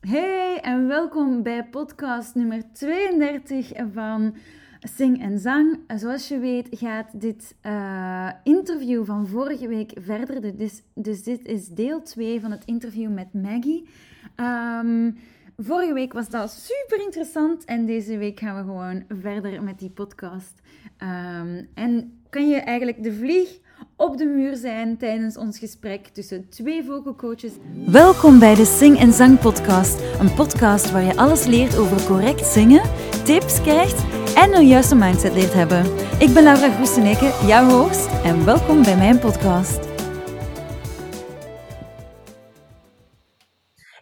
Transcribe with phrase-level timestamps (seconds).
[0.00, 4.36] Hey en welkom bij podcast nummer 32 van
[4.80, 5.78] Sing en Zang.
[5.96, 10.56] Zoals je weet gaat dit uh, interview van vorige week verder.
[10.56, 13.88] Dus, dus dit is deel 2 van het interview met Maggie.
[14.36, 15.18] Um,
[15.56, 19.90] vorige week was dat super interessant en deze week gaan we gewoon verder met die
[19.90, 20.60] podcast.
[20.98, 23.58] Um, en kan je eigenlijk de vlieg
[23.96, 27.52] op de muur zijn tijdens ons gesprek tussen twee vocalcoaches.
[27.86, 30.00] Welkom bij de Sing en Zang podcast.
[30.20, 32.82] Een podcast waar je alles leert over correct zingen,
[33.24, 35.84] tips krijgt en een juiste mindset leert hebben.
[36.18, 39.88] Ik ben Laura Groeseneke, jouw host en welkom bij mijn podcast.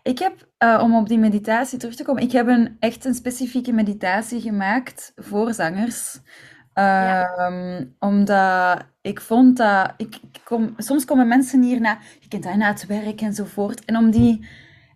[0.02, 3.14] Ik heb, uh, om op die meditatie terug te komen, ik heb een, echt een
[3.14, 6.20] specifieke meditatie gemaakt voor zangers.
[6.78, 9.94] Um, Omdat ik vond dat...
[9.96, 11.98] Ik, ik kom, soms komen mensen hier na...
[12.20, 13.84] Je kent dat na het werk enzovoort.
[13.84, 14.46] En om die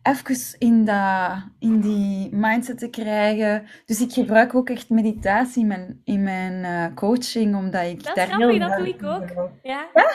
[0.03, 3.67] even in, dat, in die mindset te krijgen.
[3.87, 8.15] Dus ik gebruik ook echt meditatie in mijn, in mijn uh, coaching, omdat ik dat
[8.15, 8.69] daar grappig, heel...
[8.69, 9.51] dat doe ik ook.
[9.63, 9.87] Ja?
[9.95, 10.11] Ja?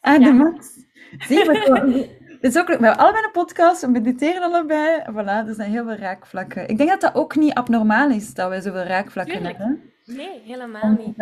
[0.00, 0.66] Ah, de max.
[1.18, 2.08] Zie je,
[2.40, 5.02] het is ook, we hebben allebei een podcast, we mediteren allebei.
[5.10, 6.68] Voilà, er zijn heel veel raakvlakken.
[6.68, 9.58] Ik denk dat dat ook niet abnormaal is, dat wij zoveel raakvlakken Tuurlijk.
[9.58, 9.82] hebben.
[10.16, 11.16] Nee, helemaal niet.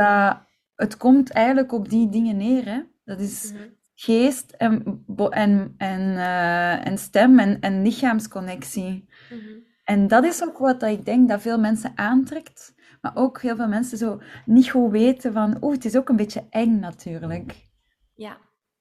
[0.75, 2.65] Het komt eigenlijk op die dingen neer.
[2.65, 2.81] Hè?
[3.05, 3.63] Dat is Mhm.
[3.95, 9.09] geest en, en, en, eh, en stem en, en lichaamsconnectie.
[9.31, 9.55] Mhm.
[9.85, 12.75] En dat is ook wat dat ik denk dat veel mensen aantrekt.
[13.01, 15.57] Maar ook heel veel mensen zo niet goed weten van...
[15.61, 17.69] Oeh, het is ook een beetje eng natuurlijk.
[18.15, 18.39] Ja.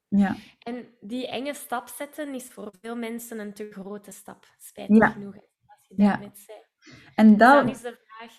[0.08, 0.36] Ja.
[0.60, 4.46] En die enge stap zetten is voor veel mensen een te grote stap.
[4.58, 5.08] Spijtig Ja.
[5.10, 6.18] genoeg, als je Ja.
[6.34, 6.58] zei.
[7.16, 8.32] En Dus dan dat, is de vraag...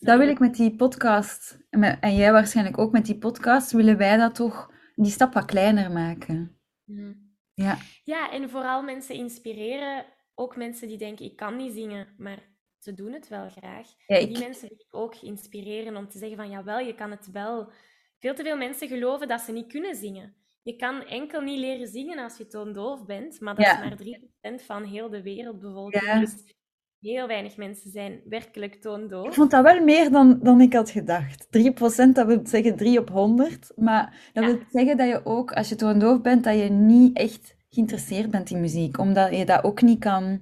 [0.00, 1.58] dat wil ik met die podcast...
[2.00, 3.72] en jij waarschijnlijk ook met die podcast...
[3.72, 4.72] Willen wij dat toch...
[4.94, 6.60] Die stap wat kleiner maken.
[6.84, 7.12] Mhm.
[7.54, 7.78] Ja.
[8.04, 10.04] Ja, en vooral mensen inspireren.
[10.34, 12.38] Ook mensen die denken, ik kan niet zingen, maar
[12.78, 13.88] ze doen het wel graag.
[14.06, 17.30] Ja, Die mensen wil ik ook inspireren om te zeggen van, jawel, je kan het
[17.30, 17.72] wel.
[18.18, 20.34] Veel te veel mensen geloven dat ze niet kunnen zingen.
[20.62, 23.82] Je kan enkel niet leren zingen als je toondoof bent, maar dat Ja.
[23.82, 26.04] is maar 3% van heel de wereldbevolking.
[26.04, 26.20] Ja.
[26.20, 26.54] Dus
[27.00, 29.34] heel weinig mensen zijn werkelijk Ik toondoof.
[29.34, 31.46] vond dat wel meer dan, dan ik had gedacht.
[31.50, 33.72] 3%, dat wil zeggen 3 op 100.
[33.76, 34.50] Maar dat Ja.
[34.50, 38.50] wil zeggen dat je ook, als je toondoof bent, dat je niet echt geïnteresseerd bent
[38.50, 38.98] in muziek.
[38.98, 40.40] Omdat je dat ook niet kan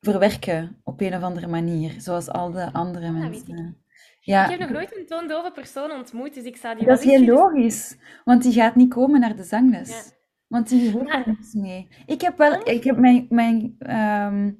[0.00, 1.94] verwerken op een of andere manier.
[1.98, 3.84] Zoals al de andere Ja, weet mensen.
[4.20, 7.04] Ik Ja, heb nog nooit een toondove persoon ontmoet, dus ik zou die dat is
[7.04, 7.96] heel logisch.
[8.24, 9.88] Want die gaat niet komen naar de zangles.
[9.88, 10.14] Ja.
[10.48, 11.88] Want die Maar- daar niks mee.
[12.06, 14.50] Ik heb wel, ik heb mijn, mijn, ehm,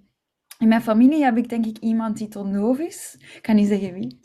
[0.59, 3.17] in mijn familie heb ik denk ik iemand die tondoof is.
[3.35, 4.19] Ik kan niet zeggen wie.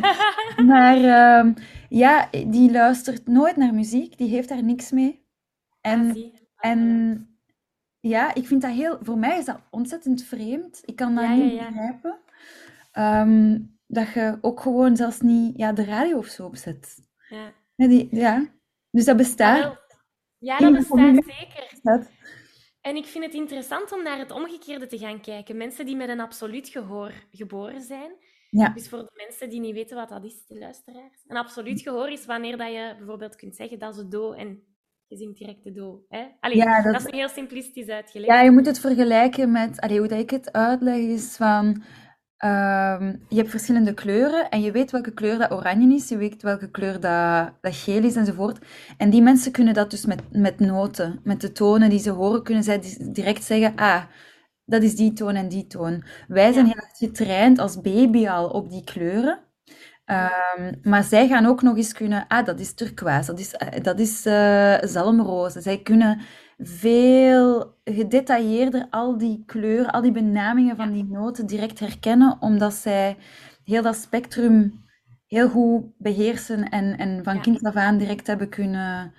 [0.66, 1.52] Maar ehm,
[1.88, 5.22] ja, die luistert nooit naar muziek, die heeft daar niks mee.
[5.80, 7.28] En, Ah, en
[8.00, 10.80] ja, ik vind dat heel, voor mij is dat ontzettend vreemd.
[10.84, 11.66] Ik kan dat Ja, niet ja.
[11.68, 12.18] begrijpen.
[12.92, 16.98] Ehm, dat je ook gewoon zelfs niet ja, de radio of zo opzet.
[17.28, 17.52] Ja.
[17.74, 18.46] Ja, die, ja.
[18.90, 19.62] Dus dat bestaat.
[19.62, 19.78] wel-
[20.38, 21.70] Ja, dat bestaat zeker.
[22.84, 25.56] En ik vind het interessant om naar het omgekeerde te gaan kijken.
[25.56, 28.12] Mensen die met een absoluut gehoor geboren zijn.
[28.50, 28.68] Ja.
[28.68, 31.24] Dus voor de mensen die niet weten wat dat is, de luisteraars.
[31.26, 34.62] Een absoluut gehoor is wanneer dat je bijvoorbeeld kunt zeggen dat is de do en
[35.06, 36.04] je zingt direct de do.
[36.08, 36.24] Hè?
[36.40, 37.04] Allee, Ja, dat- dat...
[37.06, 38.32] is nu heel simplistisch uitgelegd.
[38.32, 41.82] Ja, je moet het vergelijken met, allee, hoe dat ik het uitleg is van,
[42.36, 46.42] ehm, je hebt verschillende kleuren en je weet welke kleur dat oranje is, je weet
[46.42, 48.58] welke kleur dat, dat geel is enzovoort.
[48.96, 52.42] En die mensen kunnen dat dus met, met noten, met de tonen die ze horen,
[52.42, 54.02] kunnen zij di- direct zeggen, ah,
[54.64, 56.04] dat is die toon en die toon.
[56.28, 59.38] Wij zijn heel erg getraind als baby al op die kleuren.
[60.04, 63.82] Ehm, maar zij gaan ook nog eens kunnen, ah, dat is turquoise, dat is, eh,
[63.82, 65.60] dat is eh, zalmroze.
[65.60, 66.20] Zij kunnen
[66.58, 73.16] veel gedetailleerder al die kleuren, al die benamingen van die noten direct herkennen, omdat zij
[73.64, 74.84] heel dat spectrum
[75.26, 77.40] heel goed beheersen en, en van Ja.
[77.40, 79.14] kind af aan direct hebben kunnen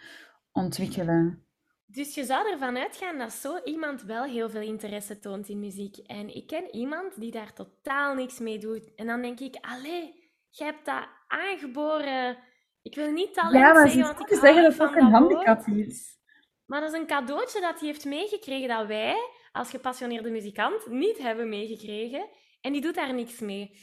[0.52, 1.44] ontwikkelen.
[1.86, 5.98] Dus je zou ervan uitgaan dat zo iemand wel heel veel interesse toont in muziek.
[5.98, 8.96] En ik ken iemand die daar totaal niks mee doet.
[8.96, 12.38] En dan denk ik, allee, jij hebt dat aangeboren.
[12.82, 15.12] Ik wil niet talent Ja, maar zeggen, ze want ik zeggen dat het ook een
[15.12, 16.18] handicap is.
[16.66, 19.16] Maar dat is een cadeautje dat hij heeft meegekregen dat wij,
[19.52, 22.28] als gepassioneerde muzikant, niet hebben meegekregen.
[22.62, 23.78] En die doet daar niks mee.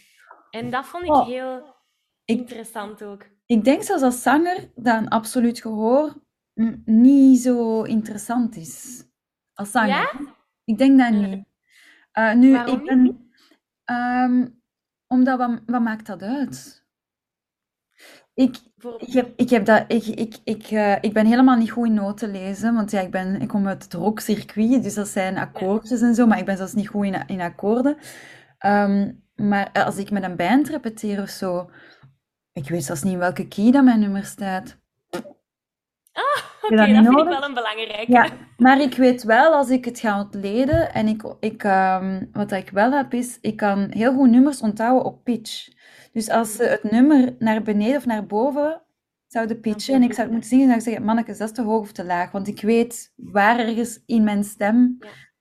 [0.50, 1.76] En dat vond ik Oh, heel
[2.24, 3.26] ik- interessant ook.
[3.46, 6.14] Ik denk zelfs als zanger dat een absoluut gehoor
[6.84, 9.04] niet zo interessant is.
[9.54, 9.88] Als zanger.
[9.88, 10.10] Ja?
[10.64, 11.44] Ik denk dat niet.
[12.12, 13.30] Eh, nu, waarom ik ben...
[13.84, 14.48] ehm,
[15.06, 16.81] omdat, wat, wat maakt dat uit?
[18.34, 18.56] Ik,
[18.98, 21.94] ik, heb, ik, heb dat, ik, ik, ik, uh, ik ben helemaal niet goed in
[21.94, 26.00] noten lezen, want ja, ik, ben, ik kom uit het rockcircuit, dus dat zijn akkoordjes
[26.00, 27.96] en zo, maar ik ben zelfs niet goed in, in akkoorden.
[28.66, 31.70] Um, maar als ik met een band repeteer of zo,
[32.52, 34.80] ik weet zelfs niet in welke key dat mijn nummer staat.
[36.76, 38.12] Dat, vind ik wel een belangrijke.
[38.12, 42.52] Ja, maar ik weet wel, als ik het ga ontleden, en ik, ik, um, wat
[42.52, 45.68] ik wel heb, is, ik kan heel goed nummers onthouden op pitch.
[46.12, 48.82] Dus als ze het nummer naar beneden of naar boven
[49.26, 51.62] zouden pitchen en ik zou het moeten zingen, zou ik zeggen, manneke, dat is te
[51.62, 52.30] hoog of te laag.
[52.30, 54.98] Want ik weet waar ergens in mijn stem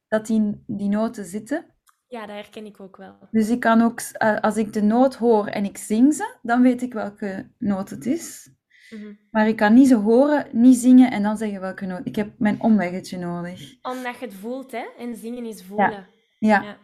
[0.07, 1.65] dat die, die noten zitten.
[2.07, 3.15] Ja, dat herken ik ook wel.
[3.31, 6.61] Dus ik kan ook, eh, als ik de noot hoor en ik zing ze, dan
[6.61, 8.49] weet ik welke noot het is.
[8.95, 9.13] Mhm.
[9.31, 12.01] Maar ik kan niet ze horen, niet zingen en dan zeggen welke noot.
[12.03, 13.75] Ik heb mijn omweggetje nodig.
[13.81, 14.85] Omdat je het voelt, hè?
[14.97, 16.07] En zingen is voelen.
[16.39, 16.61] Ja.
[16.61, 16.77] ja.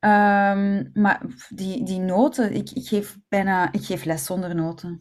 [0.00, 5.00] Ehm, maar die, die noten, ik, ik, geef bijna, ik geef les zonder noten.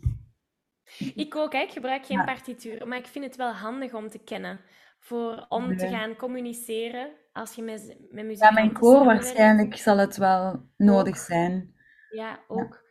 [1.16, 1.60] Ik ook, hè.
[1.60, 4.60] ik gebruik geen partituur, maar ik vind het wel handig om te kennen.
[5.00, 8.44] Voor, om te gaan communiceren als je met, met muziek...
[8.44, 11.76] Ja, mijn koor waarschijnlijk zal het wel nodig zijn.
[12.10, 12.83] Ja, ook.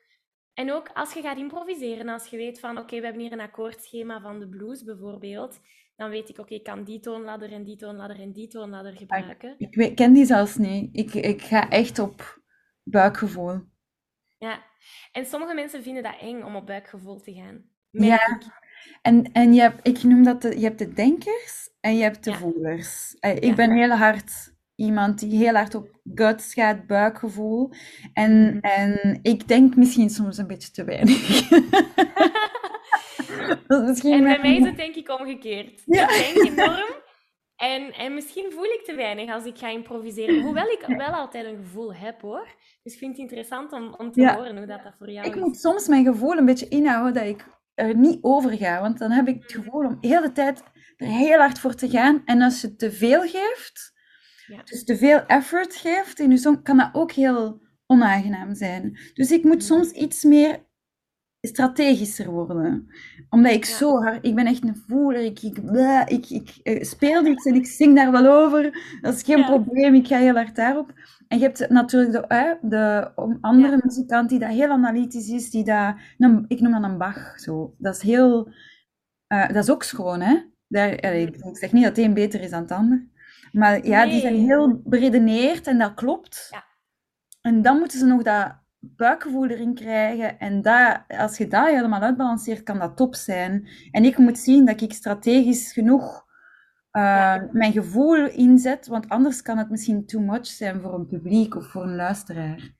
[0.55, 3.41] En ook als je gaat improviseren, als je weet van oké, we hebben hier een
[3.41, 5.61] akkoordschema van de blues bijvoorbeeld,
[5.97, 9.55] dan weet ik oké, ik kan die toonladder en die toonladder en die toonladder gebruiken.
[9.59, 10.97] Ik, ik ken die zelfs niet.
[10.97, 12.41] Ik, ik ga echt op
[12.83, 13.61] buikgevoel.
[14.39, 14.63] Ja,
[15.13, 17.71] en sommige mensen vinden dat eng om op buikgevoel te gaan.
[17.91, 18.41] Ja,
[19.03, 22.25] en, en je hebt, ik noem dat de, je hebt de denkers en je hebt
[22.25, 23.15] de voelers.
[23.15, 24.52] Eh, ik ben heel hard
[24.83, 27.71] iemand die heel hard op guts gaat, buikgevoel.
[28.13, 28.59] En, mhm.
[28.59, 31.51] en ik denk misschien soms een beetje te weinig.
[34.03, 35.83] en bij mij is het denk ik omgekeerd.
[35.87, 37.01] Ik denk enorm.
[37.57, 40.43] En, en misschien voel ik te weinig als ik ga improviseren.
[40.43, 42.49] Hoewel ik wel altijd een gevoel heb hoor.
[42.83, 45.33] Dus ik vind het interessant om, om te horen hoe dat, dat voor jou ik
[45.33, 45.39] is.
[45.39, 48.81] Ik moet soms mijn gevoel een beetje inhouden dat ik er niet over ga.
[48.81, 50.63] Want dan heb ik het gevoel om de hele tijd
[50.97, 52.23] er heel hard voor te gaan.
[52.25, 53.92] En als je te veel geeft,
[54.53, 54.63] ja.
[54.65, 58.99] Dus te veel effort geeft in je song, kan dat ook heel onaangenaam zijn.
[59.15, 60.67] Dus ik moet soms iets meer
[61.41, 62.87] strategischer worden.
[63.31, 64.27] Omdat ik zo hard...
[64.27, 65.25] Ik ben echt een voeler.
[65.25, 65.59] Ik, ik,
[66.07, 68.63] ik, ik, eh, speel iets en ik zing daar wel over.
[69.01, 69.95] Dat is geen probleem.
[69.95, 70.93] Ik ga heel hard daarop.
[71.29, 73.11] En je hebt natuurlijk de, de
[73.41, 75.51] andere muzikant die dat heel analytisch is.
[75.51, 75.95] Die dat,
[76.49, 77.41] ik noem dat een Bach.
[77.41, 77.75] Zo.
[77.79, 78.53] Dat is heel...
[79.29, 80.37] Uh, dat is ook schoon, hè?
[80.69, 83.11] Daar, ik, ik zeg niet dat het een beter is dan het ander.
[83.53, 86.49] Maar ja, die zijn heel beredeneerd en dat klopt.
[86.51, 86.65] Ja.
[87.41, 90.39] En dan moeten ze nog dat buikgevoel erin krijgen.
[90.39, 93.69] En dat, als je dat helemaal uitbalanceert, kan dat top zijn.
[93.91, 96.25] En ik moet zien dat ik strategisch genoeg
[96.93, 101.55] uh, mijn gevoel inzet, want anders kan het misschien too much zijn voor een publiek
[101.55, 102.71] of voor een luisteraar.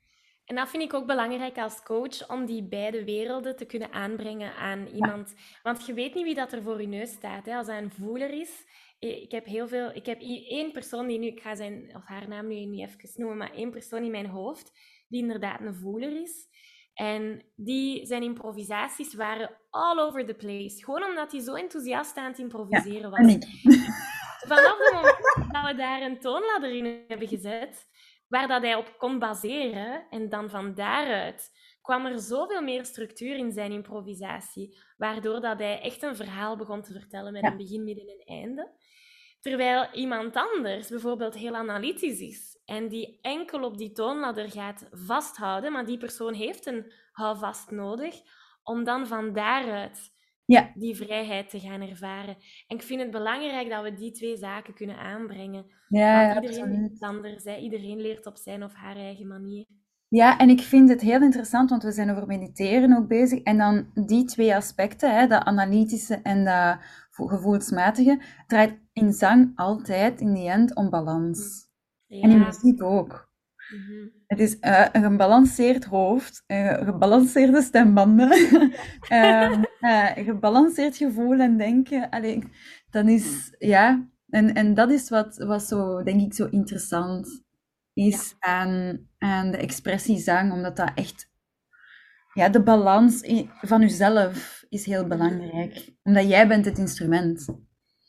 [0.45, 4.55] En dat vind ik ook belangrijk als coach, om die beide werelden te kunnen aanbrengen
[4.55, 5.33] aan iemand.
[5.63, 7.45] Want je weet niet wie dat er voor je neus staat.
[7.45, 7.55] Hè.
[7.55, 8.65] Als hij een voeler is,
[9.03, 9.91] ik heb heel veel...
[9.93, 11.27] Ik heb één persoon die nu...
[11.27, 14.25] Ik ga zijn of haar naam nu niet even noemen, maar één persoon in mijn
[14.25, 14.71] hoofd
[15.07, 16.47] die inderdaad een voeler is.
[16.93, 20.83] En die, zijn improvisaties waren all over the place.
[20.83, 23.37] Gewoon omdat hij zo enthousiast aan het improviseren was.
[24.47, 27.87] Vanaf het moment dat we daar een toonladder in hebben gezet,
[28.27, 31.51] waar dat hij op kon baseren, en dan van daaruit
[31.83, 36.81] kwam er zoveel meer structuur in zijn improvisatie, waardoor dat hij echt een verhaal begon
[36.81, 38.71] te vertellen met een begin, midden en einde.
[39.39, 45.71] Terwijl iemand anders bijvoorbeeld heel analytisch is en die enkel op die toonladder gaat vasthouden,
[45.71, 48.21] maar die persoon heeft een houvast nodig
[48.63, 50.11] om dan van daaruit
[50.45, 50.71] ja.
[50.75, 52.37] die vrijheid te gaan ervaren.
[52.67, 55.65] En ik vind het belangrijk dat we die twee zaken kunnen aanbrengen.
[55.87, 57.57] Ja, Want iedereen is anders, hè?
[57.57, 59.65] iedereen leert op zijn of haar eigen manier.
[60.13, 63.41] Ja, en ik vind het heel interessant, want we zijn over mediteren ook bezig.
[63.41, 66.77] En dan die twee aspecten, hè, dat analytische en dat
[67.11, 71.67] gevoelsmatige, draait in zang altijd in die end om balans.
[72.07, 73.31] En in muziek ook.
[73.69, 74.07] Mhm.
[74.27, 78.31] Het is uh, een gebalanceerd hoofd, uh, gebalanceerde stembanden,
[79.11, 79.57] uh,
[80.29, 82.09] gebalanceerd gevoel en denken.
[82.09, 82.43] Allee,
[82.89, 87.42] dan is, ja, en, en dat is wat, wat zo, denk ik, zo interessant
[87.93, 91.31] is aan, aan de expressiezang, omdat dat echt,
[92.33, 93.21] ja, de balans
[93.61, 95.89] van jezelf is heel belangrijk.
[96.03, 97.45] Omdat jij bent het instrument.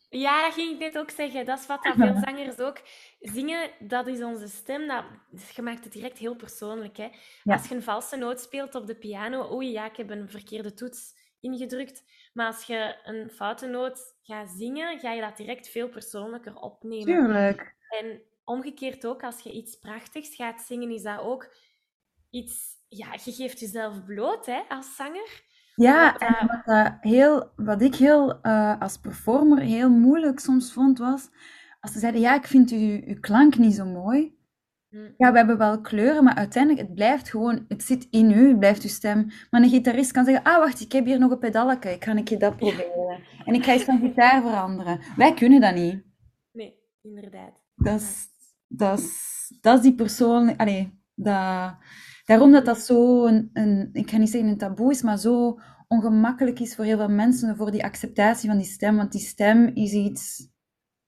[0.09, 1.45] Ja, dat ging ik net ook zeggen.
[1.45, 2.81] Dat is wat dat veel zangers ook
[3.21, 3.71] zingen.
[3.79, 4.87] Dat is onze stem.
[4.87, 5.05] Dat,
[5.55, 6.97] je maakt het direct heel persoonlijk.
[6.97, 7.09] Hè?
[7.45, 10.75] Als je een valse noot speelt op de piano, oei, ja, ik heb een verkeerde
[10.75, 12.05] toets ingedrukt.
[12.33, 17.05] Maar als je een foute noot gaat zingen, ga je dat direct veel persoonlijker opnemen.
[17.05, 17.75] Tuurlijk.
[17.89, 21.55] En omgekeerd ook, als je iets prachtigs gaat zingen, is dat ook
[22.31, 22.73] iets...
[22.89, 25.43] Ja, je geeft jezelf bloot hè, als zanger.
[25.75, 30.73] Ja, Wat en dat- wat, heel, wat ik heel eh, als performer heel moeilijk soms
[30.73, 31.29] vond, was
[31.81, 34.39] als ze zeiden, ja, ik vind uw, uw klank niet zo mooi.
[34.89, 35.11] Hm.
[35.17, 38.59] Ja, we hebben wel kleuren, maar uiteindelijk, het blijft gewoon, het zit in u, het
[38.59, 39.27] blijft uw stem.
[39.51, 42.11] Maar een gitarist kan zeggen, ah, wacht, ik heb hier nog een pedaletje, ik ga
[42.17, 43.23] een keer dat proberen.
[43.45, 45.01] En ik ga eens van gitaar veranderen.
[45.17, 46.03] Wij kunnen dat niet.
[46.53, 47.53] Nee, inderdaad.
[47.75, 48.27] Dat is,
[48.77, 51.77] dat is, dat is die persoon, allee, dat,
[52.25, 55.59] daarom dat dat zo een, een, ik ga niet zeggen een taboe is, maar zo
[55.89, 58.97] ongemakkelijk is voor heel veel mensen, voor die acceptatie van die stem.
[58.97, 60.49] Want die stem is iets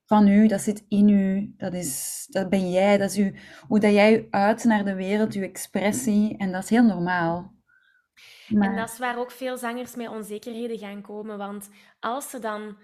[0.04, 3.35] van u, dat zit in u, dat, is, dat ben jij, dat is u,
[3.68, 7.54] hoe dat jij u uit naar de wereld, uw expressie, en dat is heel normaal.
[8.49, 11.38] En Maar, dat is waar ook veel zangers met onzekerheden gaan komen.
[11.38, 11.68] Want
[12.00, 12.76] als, ze dan,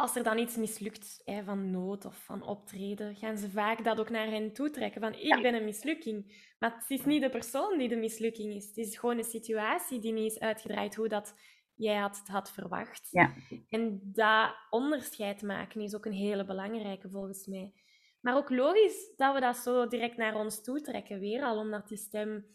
[0.00, 4.00] als er dan iets mislukt, hè, van nood of van optreden, gaan ze vaak dat
[4.00, 5.00] ook naar hen toe trekken.
[5.00, 6.48] Van, ik ben een mislukking.
[6.58, 8.66] Maar het is niet de persoon die de mislukking is.
[8.66, 11.34] Het is gewoon een situatie die niet is uitgedraaid hoe dat
[11.74, 13.08] jij had, het had verwacht.
[13.10, 13.34] Ja.
[13.68, 17.72] En dat onderscheid maken is ook een hele belangrijke volgens mij.
[18.20, 21.18] Maar ook logisch dat we dat zo direct naar ons toe trekken.
[21.18, 22.46] Weer al omdat die stem...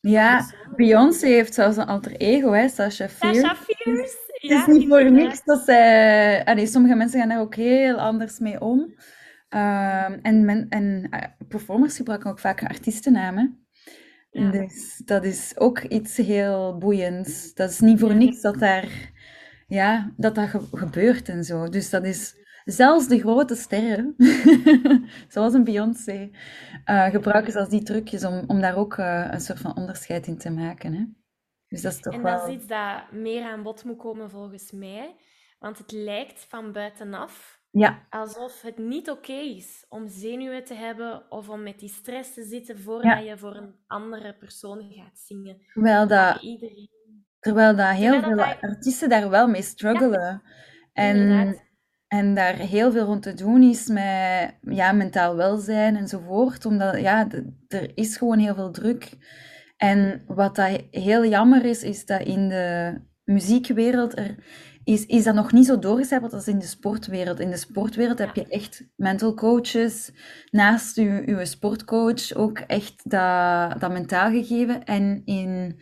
[0.00, 3.40] ja, Beyoncé heeft zelfs een alter ego, hè, Sasha Fierce.
[3.40, 4.29] Sasha Fierce.
[4.40, 6.44] Het Ja, is niet voor niks dat zij...
[6.44, 8.94] Allee, sommige mensen gaan daar ook heel anders mee om.
[9.48, 13.66] Ehm, en men, en eh, performers gebruiken ook vaak artiestennamen.
[14.30, 14.50] Ja.
[14.50, 17.54] Dus dat is ook iets heel boeiends.
[17.54, 19.12] Dat is niet voor niks dat daar...
[19.66, 21.68] Ja, dat dat ge- gebeurt en zo.
[21.68, 22.38] Dus dat is...
[22.64, 24.14] Zelfs de grote sterren,
[25.28, 26.30] zoals een Beyoncé,
[26.84, 30.38] eh, gebruiken zelfs die trucjes om, om daar ook eh, een soort van onderscheid in
[30.38, 30.92] te maken.
[30.94, 31.04] Hè?
[31.70, 32.38] Dus dat is toch En wel...
[32.38, 35.16] dat is iets dat meer aan bod moet komen volgens mij.
[35.58, 41.30] Want het lijkt van buitenaf Ja, alsof het niet oké is om zenuwen te hebben
[41.30, 45.62] of om met die stress te zitten voordat je voor een andere persoon gaat zingen.
[45.72, 46.42] terwijl dat...
[46.42, 46.88] Iedereen.
[47.40, 50.42] Terwijl dat heel Terwijl veel dat artiesten daar wel mee struggelen.
[50.92, 51.62] En, Inderdaad.
[52.08, 56.64] en daar heel veel rond te doen is met ja, mentaal welzijn enzovoort.
[56.66, 57.28] Omdat ja,
[57.68, 59.16] er is gewoon heel veel druk.
[59.80, 62.94] En wat dat heel jammer is, is dat in de
[63.24, 64.34] muziekwereld er
[64.84, 67.40] is, is dat nog niet zo doorgecijpeld als in de sportwereld.
[67.40, 70.12] In de sportwereld heb je echt mental coaches,
[70.50, 74.84] naast je, sportcoach ook echt dat, dat mentaal gegeven.
[74.84, 75.80] En in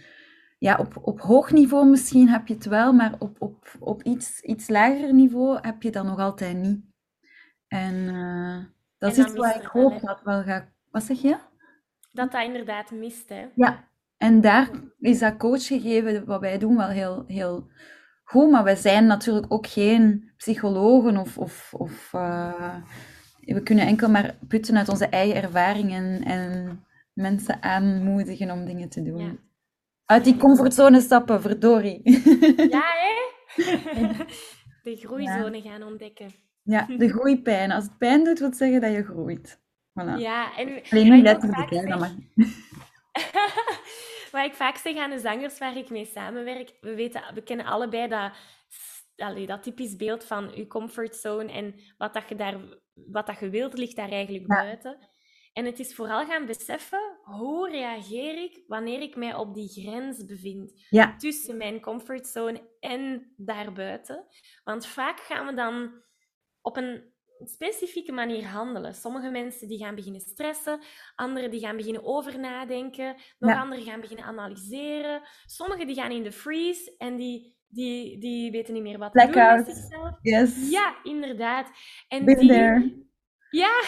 [0.59, 4.41] ja, op, op hoog niveau misschien heb je het wel, maar op, op, op iets,
[4.41, 6.81] iets lager niveau heb je dat nog altijd niet.
[7.69, 8.65] En eh,
[8.99, 10.67] dat En is iets mist ik hoop dat wel gaat...
[10.91, 11.39] Wat zeg je?
[12.19, 13.47] Dat dat inderdaad mist, hè.
[13.55, 17.69] Ja, en daar is dat coachgegeven, wat wij doen, wel heel, heel
[18.25, 18.51] goed.
[18.51, 21.39] Maar wij zijn natuurlijk ook geen psychologen of...
[21.39, 22.75] of, of eh,
[23.41, 29.03] we kunnen enkel maar putten uit onze eigen ervaringen en mensen aanmoedigen om dingen te
[29.03, 29.19] doen.
[29.19, 29.37] Ja.
[30.05, 32.01] Uit die comfortzone stappen, verdorie.
[32.71, 33.17] Ja, hè?
[34.83, 36.31] De groeizone gaan ontdekken.
[36.63, 37.71] Ja, de groeipijn.
[37.71, 39.61] Als het pijn doet, wil zeggen dat je groeit.
[40.01, 40.19] Voilà.
[40.21, 42.13] Ja, en Alleen niet letterlijk, hè, zeg- dat mag.
[44.33, 47.67] Wat ik vaak zeg aan de zangers waar ik mee samenwerk, we, weten, we kennen
[47.67, 48.33] allebei dat,
[49.17, 52.57] allee, dat typisch beeld van je comfortzone en wat, dat je, daar,
[52.95, 54.55] wat dat je wilt, ligt daar eigenlijk Ja.
[54.63, 54.99] buiten.
[55.53, 60.25] En het is vooral gaan beseffen, hoe reageer ik wanneer ik mij op die grens
[60.25, 64.27] bevind Ja, tussen mijn comfortzone en daarbuiten.
[64.65, 66.03] Want vaak gaan we dan
[66.61, 67.13] op een
[67.45, 68.95] specifieke manier handelen.
[68.95, 70.81] Sommige mensen die gaan beginnen stressen,
[71.15, 73.61] anderen die gaan beginnen over nadenken, nog Ja.
[73.61, 75.23] anderen gaan beginnen analyseren.
[75.47, 79.19] Sommigen die gaan in de freeze en die, die, die weten niet meer wat te
[79.23, 79.67] doen Blackout.
[79.67, 80.19] met zichzelf.
[80.23, 80.71] yes.
[80.71, 81.71] Ja, inderdaad.
[82.09, 83.07] En Been die, there.
[83.51, 83.81] ja,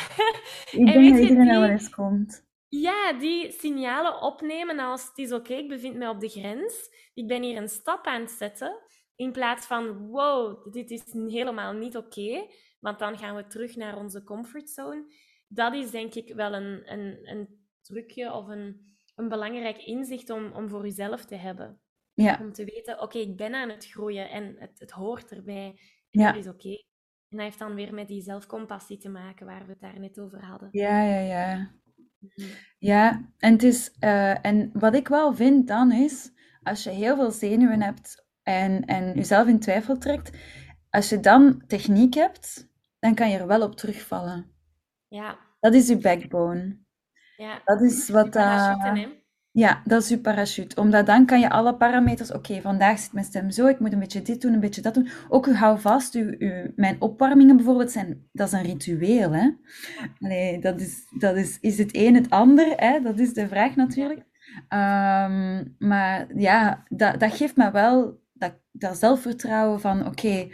[0.70, 2.48] Ik En denk weet dat je, iedereen wel die- eens komt.
[2.68, 6.88] ja, die signalen opnemen als het is oké, ik bevind me op de grens.
[7.14, 8.78] Ik ben hier een stap aan het zetten.
[9.16, 12.46] In plaats van, wow, dit is helemaal niet oké.
[12.80, 15.04] Want dan gaan we terug naar onze comfortzone.
[15.48, 17.48] Dat is denk ik wel een, een, een
[17.80, 18.80] trucje of een,
[19.14, 21.80] een belangrijk inzicht om, om voor jezelf te hebben.
[22.14, 25.66] Ja, Om te weten, oké, ik ben aan het groeien en het, het hoort erbij.
[26.10, 26.32] En Ja.
[26.32, 26.68] dat is oké.
[27.28, 30.18] En dat heeft dan weer met die zelfcompassie te maken waar we het daar net
[30.20, 30.68] over hadden.
[30.70, 31.70] ja, ja, ja.
[32.18, 32.48] Mhm.
[32.78, 36.30] Ja, en, het is, eh, en wat ik wel vind dan is,
[36.62, 40.38] als je heel veel zenuwen hebt en, en jezelf in twijfel trekt,
[40.90, 42.68] als je dan techniek hebt,
[43.00, 44.46] dan kan je er wel op terugvallen.
[45.08, 46.78] Ja, Dat is je backbone.
[47.36, 47.60] ja.
[47.64, 49.08] Dat is wat hè.
[49.52, 50.80] Ja, dat is je parachute.
[50.80, 52.32] Omdat dan kan je alle parameters...
[52.32, 54.94] Oké, vandaag zit mijn stem zo, ik moet een beetje dit doen, een beetje dat
[54.94, 55.08] doen.
[55.28, 59.50] Ook hou vast, uw, uw, mijn opwarmingen bijvoorbeeld, zijn, dat is een ritueel, hè.
[60.20, 63.00] Allee, dat is, dat is, is het een het ander, hè?
[63.00, 64.22] Dat is de vraag natuurlijk.
[64.68, 70.48] Ehm, maar ja, dat, dat geeft me wel dat, dat zelfvertrouwen van oké,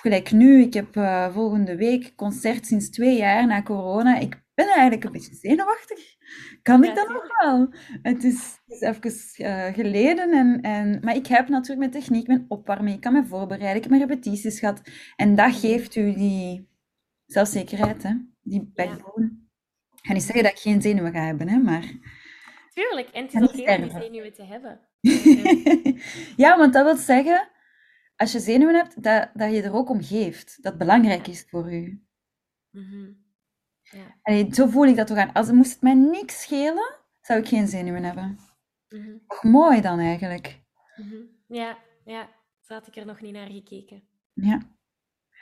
[0.00, 4.18] gelijk nu, ik heb uh, volgende week concert sinds twee jaar na corona.
[4.18, 5.98] Ik ben eigenlijk een beetje zenuwachtig.
[6.62, 7.68] Kan ik dat nog wel?
[8.02, 9.12] Het is, is even
[9.46, 13.26] uh, geleden, en, en, maar ik heb natuurlijk mijn techniek, mijn opwarming, ik kan me
[13.26, 14.80] voorbereiden, ik heb mijn repetities gehad.
[15.16, 16.68] En dat geeft u die
[17.26, 18.14] zelfzekerheid, hè?
[18.42, 19.44] die backbone.
[19.94, 21.84] Ik ga niet zeggen dat ik geen zenuwen ga hebben, hè, maar...
[22.74, 24.80] Tuurlijk, en het is oké om die zenuwen te hebben.
[26.44, 27.48] ja, want dat wil zeggen,
[28.16, 30.62] als je zenuwen hebt, dat, dat je er ook om geeft.
[30.62, 32.06] Dat belangrijk is voor u.
[32.70, 33.24] Mm
[34.22, 34.52] ja.
[34.52, 35.32] zo voel ik dat toch aan.
[35.32, 38.38] Als moest het mij niks schelen, zou ik geen zenuwen hebben.
[38.88, 40.60] Mm mooi dan eigenlijk.
[40.96, 41.16] Mhm.
[41.46, 42.28] Ja, ja,
[42.60, 44.02] zo had ik er nog niet naar gekeken.
[44.32, 44.60] Ja.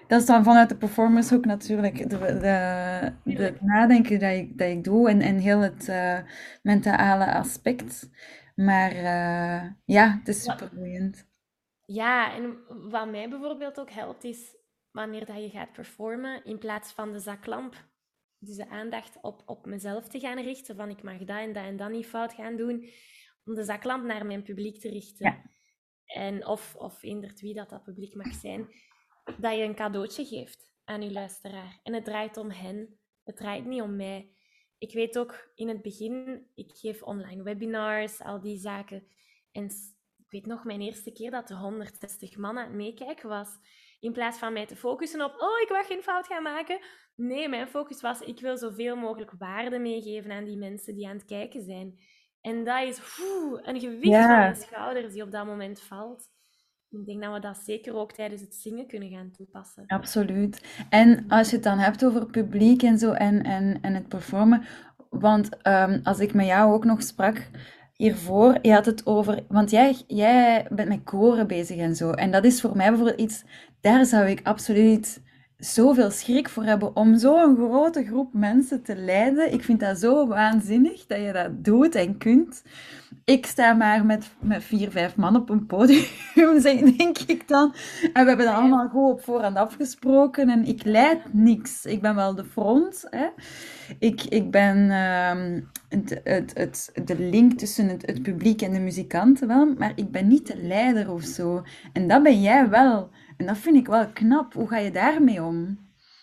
[0.06, 4.58] Dat is dan vanuit de performance ook natuurlijk de, de, de het nadenken dat ik,
[4.58, 6.18] dat ik doe en, en heel het uh,
[6.62, 8.10] mentale aspect.
[8.54, 11.26] Maar uh, ja, het is super boeiend.
[11.84, 14.56] Ja, en wat mij bijvoorbeeld ook helpt is
[14.90, 17.92] wanneer dat je gaat performen, in plaats van de zaklamp
[18.44, 21.64] dus de aandacht op, op mezelf te gaan richten, van ik mag dat en dat
[21.64, 22.88] en dat niet fout gaan doen,
[23.44, 25.26] om de zaklamp naar mijn publiek te richten.
[25.26, 25.42] Ja.
[26.04, 28.68] En of, of inderdaad wie dat, dat publiek mag zijn,
[29.38, 31.80] dat je een cadeautje geeft aan je luisteraar.
[31.82, 34.32] En het draait om hen, het draait niet om mij.
[34.78, 39.06] Ik weet ook in het begin, ik geef online webinars, al die zaken.
[39.52, 39.70] En
[40.34, 43.48] weet nog mijn eerste keer dat er 160 man aan het meekijken was.
[44.00, 46.78] In plaats van mij te focussen op, oh, ik mag geen fout gaan maken.
[47.16, 51.16] Nee, mijn focus was, ik wil zoveel mogelijk waarde meegeven aan die mensen die aan
[51.16, 51.98] het kijken zijn.
[52.40, 52.98] En dat is
[53.62, 56.32] een gewicht van mijn schouders die op dat moment valt.
[56.90, 59.86] Ik denk dat we dat zeker ook tijdens het zingen kunnen gaan toepassen.
[59.86, 60.84] Absoluut.
[60.90, 64.64] En als je het dan hebt over publiek en zo en, en, en het performen.
[65.10, 67.50] Want ehm, als ik met jou ook nog sprak
[67.96, 69.44] hiervoor, je had het over.
[69.48, 72.10] Want jij, jij bent met koren bezig en zo.
[72.10, 73.44] En dat is voor mij bijvoorbeeld iets.
[73.80, 75.22] Daar zou ik absoluut
[75.64, 79.52] zoveel schrik voor hebben om zo'n grote groep mensen te leiden.
[79.52, 82.62] Ik vind dat zo waanzinnig dat je dat doet en kunt.
[83.24, 86.06] Ik sta maar met, met vier, vijf man op een podium,
[86.96, 87.74] denk ik dan.
[88.12, 90.48] En we hebben dat allemaal goed op voorhand afgesproken.
[90.48, 91.84] En ik leid niks.
[91.84, 93.06] Ik ben wel de front.
[93.10, 93.26] Hè.
[93.98, 98.80] Ik, ik ben uh, het, het, het, de link tussen het, het publiek en de
[98.80, 99.74] muzikanten wel.
[99.78, 101.62] Maar ik ben niet de leider of zo.
[101.92, 103.10] En dat ben jij wel.
[103.36, 104.52] En dat vind ik wel knap.
[104.52, 105.78] Hoe ga je daarmee om?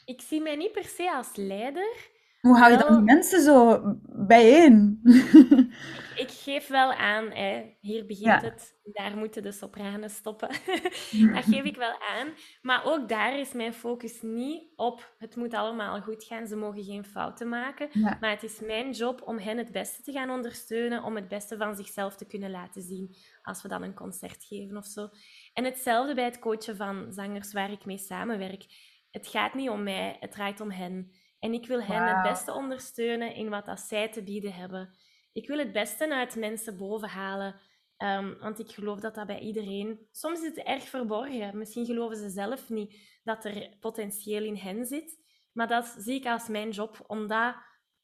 [0.05, 2.09] Ik zie mij niet per se als leider.
[2.41, 4.99] Hoe hou je dan die mensen zo bijeen?
[5.03, 5.71] ik,
[6.15, 7.75] ik geef wel aan, hè.
[7.79, 10.49] hier begint het, daar moeten de sopranen stoppen.
[11.33, 12.27] dat geef ik wel aan.
[12.61, 16.83] Maar ook daar is mijn focus niet op het moet allemaal goed gaan, ze mogen
[16.83, 17.89] geen fouten maken.
[18.19, 21.57] Maar het is mijn job om hen het beste te gaan ondersteunen, om het beste
[21.57, 25.09] van zichzelf te kunnen laten zien als we dan een concert geven of zo.
[25.53, 28.65] En hetzelfde bij het coachen van zangers waar ik mee samenwerk.
[29.11, 31.11] Het gaat niet om mij, het draait om hen.
[31.39, 34.95] En ik wil hen het beste ondersteunen in wat dat zij te bieden hebben.
[35.31, 37.59] Ik wil het beste uit mensen bovenhalen.
[37.97, 40.07] Um, want ik geloof dat dat bij iedereen...
[40.11, 41.57] Soms is het erg verborgen.
[41.57, 45.19] Misschien geloven ze zelf niet dat er potentieel in hen zit.
[45.53, 47.55] Maar dat zie ik als mijn job, om dat,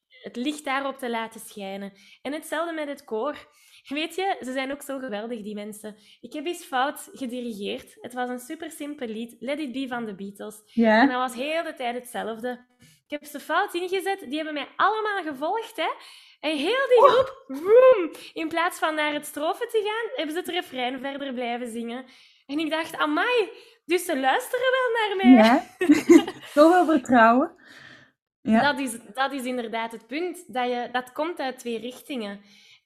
[0.08, 1.94] het licht daarop te laten schijnen.
[2.22, 3.48] En hetzelfde met het koor.
[3.88, 5.96] Weet je, ze zijn ook zo geweldig, die mensen.
[6.22, 7.98] Ik heb eens fout gedirigeerd.
[8.02, 10.62] Het was een super simpel lied, Let It Be van de Beatles.
[10.66, 11.02] Ja.
[11.02, 12.66] En dat was heel de tijd hetzelfde.
[12.80, 15.92] Ik heb ze fout ingezet, die hebben mij allemaal gevolgd, hè.
[16.40, 20.40] En heel die groep, vroom, in plaats van naar het strofe te gaan, hebben ze
[20.40, 22.06] het refrein verder blijven zingen.
[22.46, 23.50] En ik dacht, amai,
[23.86, 25.46] dus ze luisteren wel naar mij.
[25.46, 25.64] Ja,
[26.62, 27.56] zoveel vertrouwen.
[28.42, 28.72] Ja.
[28.72, 30.54] Dat, is, dat is inderdaad het punt.
[30.54, 32.42] Dat, je, dat komt uit twee richtingen.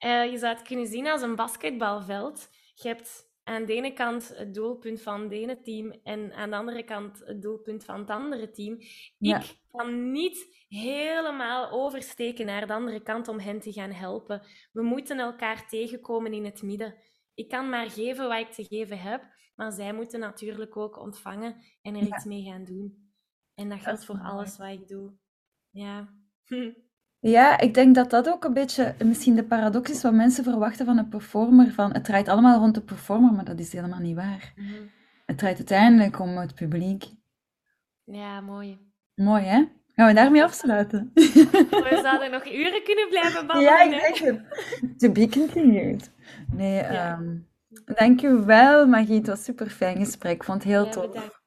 [0.05, 2.49] Uh, je zou het kunnen zien als een basketbalveld.
[2.73, 6.55] Je hebt aan de ene kant het doelpunt van het ene team en aan de
[6.55, 8.77] andere kant het doelpunt van het andere team.
[9.19, 14.41] Ik kan niet helemaal oversteken naar de andere kant om hen te gaan helpen.
[14.71, 16.95] We moeten elkaar tegenkomen in het midden.
[17.33, 19.23] Ik kan maar geven wat ik te geven heb,
[19.55, 23.13] maar zij moeten natuurlijk ook ontvangen en er iets mee gaan doen.
[23.55, 25.13] En dat geldt voor alles wat ik doe.
[25.69, 26.13] Ja.
[27.21, 30.85] Ja, ik denk dat dat ook een beetje misschien de paradox is wat mensen verwachten
[30.85, 31.71] van een performer.
[31.71, 34.53] Van, het draait allemaal rond de performer, maar dat is helemaal niet waar.
[34.55, 34.67] Mhm.
[35.25, 37.05] Het draait uiteindelijk om het publiek.
[38.03, 38.79] Ja, mooi.
[39.15, 39.65] Mooi, hè?
[39.95, 41.11] Gaan we daarmee afsluiten?
[41.13, 43.63] We zouden nog uren kunnen blijven babbelen.
[43.71, 44.99] Ja, ik denk het.
[44.99, 46.11] To be continued.
[46.51, 47.17] Nee, ja.
[47.19, 47.47] um,
[47.85, 49.17] dankjewel Magie.
[49.17, 50.35] Het was super fijn gesprek.
[50.35, 51.40] Ik vond het heel tof.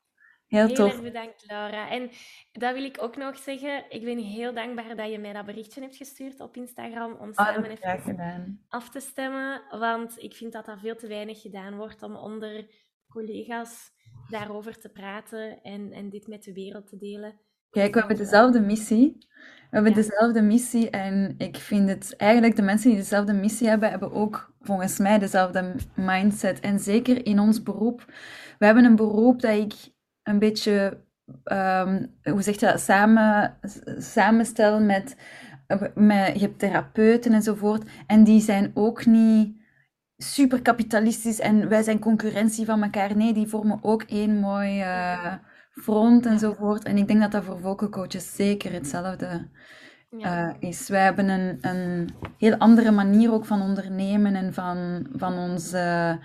[0.54, 0.92] Heel, tof.
[0.92, 1.90] erg bedankt, Laura.
[1.90, 2.10] En
[2.52, 3.84] dat wil ik ook nog zeggen.
[3.88, 7.34] Ik ben heel dankbaar dat je mij dat berichtje hebt gestuurd op Instagram om Oh,
[7.34, 8.60] samen even gedaan.
[8.68, 9.62] af te stemmen.
[9.70, 12.66] Want ik vind dat dat veel te weinig gedaan wordt om onder
[13.08, 13.92] collega's
[14.30, 17.40] daarover te praten en, en dit met de wereld te delen.
[17.70, 18.26] Kijk, we Dus hebben wel.
[18.26, 19.16] dezelfde missie.
[19.70, 19.96] We hebben Ja.
[19.96, 24.54] dezelfde missie en ik vind het eigenlijk de mensen die dezelfde missie hebben, hebben ook
[24.60, 26.60] volgens mij dezelfde mindset.
[26.60, 28.04] En zeker in ons beroep.
[28.58, 29.72] We hebben een beroep dat ik
[30.24, 31.00] een beetje,
[31.44, 33.58] ehm, hoe zeg je dat, samen,
[33.98, 35.16] samenstel met,
[35.94, 37.88] met, je hebt therapeuten enzovoort.
[38.06, 39.62] En die zijn ook niet
[40.16, 43.16] super kapitalistisch en wij zijn concurrentie van elkaar.
[43.16, 45.34] Nee, die vormen ook één mooi eh,
[45.70, 46.84] front enzovoort.
[46.84, 49.48] En ik denk dat dat voor vocal coaches zeker hetzelfde
[50.20, 50.88] eh, is.
[50.88, 52.08] Wij hebben een, een
[52.38, 56.18] heel andere manier ook van ondernemen en van, van onze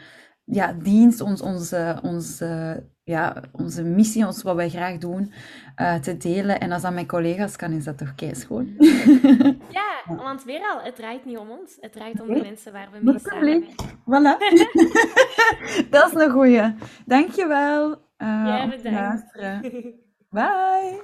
[0.45, 5.31] ja, dienst, ons, onze, onze, ja, onze missie, ons, wat wij graag doen,
[5.75, 6.59] eh, te delen.
[6.59, 8.75] En als dat met collega's kan, is dat toch keischoon.
[9.69, 11.77] Ja, want weer al, het draait niet om ons.
[11.79, 13.73] Het draait om de mensen waar we mee samenwerken.
[13.99, 14.37] Voilà.
[15.89, 16.73] dat is een goeie.
[17.05, 19.33] Dankjewel uh, Jij te bedankt.
[20.29, 21.01] Bye.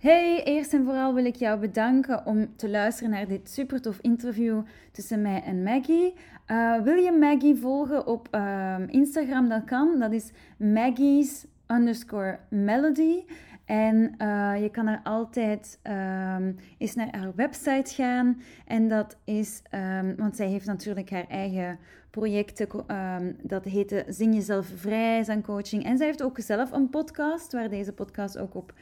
[0.00, 3.98] Hey, eerst en vooral wil ik jou bedanken om te luisteren naar dit super tof
[4.00, 4.60] interview
[4.92, 6.14] tussen mij en Maggie.
[6.46, 9.48] Uh, wil je Maggie volgen op um, Instagram?
[9.48, 9.98] Dat kan.
[9.98, 13.24] Dat is Maggie's underscore melody.
[13.70, 18.42] En uh, je kan er altijd um, eens naar haar website gaan.
[18.66, 21.78] En dat is, um, want zij heeft natuurlijk haar eigen
[22.10, 22.96] projecten.
[22.96, 25.84] Um, dat heette Zing Jezelf Vrij, zangcoaching.
[25.84, 28.74] En zij heeft ook zelf een podcast, waar deze podcast ook op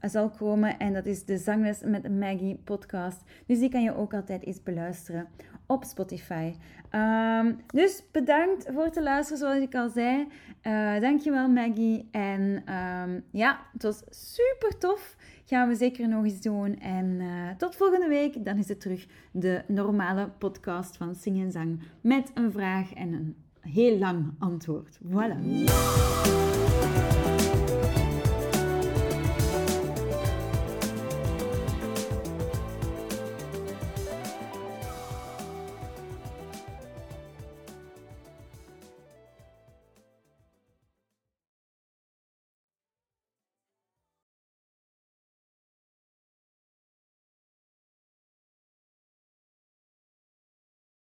[0.00, 0.78] uh, zal komen.
[0.78, 3.20] En dat is de Zangles met Maggie podcast.
[3.46, 5.28] Dus die kan je ook altijd eens beluisteren
[5.66, 6.54] op Spotify.
[6.94, 10.28] Um, dus bedankt voor het luisteren, zoals ik al zei.
[10.62, 12.08] Uh, dankjewel Maggie.
[12.10, 12.40] En
[12.74, 15.16] um, ja, het was super tof.
[15.44, 16.78] Gaan we zeker nog eens doen.
[16.78, 18.44] En uh, tot volgende week.
[18.44, 21.80] Dan is het terug de normale podcast van Sing en Zang.
[22.00, 24.98] Met een vraag en een heel lang antwoord.
[25.06, 25.36] Voilà.